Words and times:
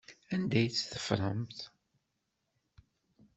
Anda 0.33 0.57
ay 0.59 0.67
tt-teffremt? 0.69 1.59